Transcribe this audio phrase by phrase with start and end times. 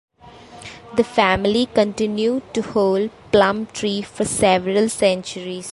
[0.95, 5.69] The family continued to hold Plumtree for several centuries.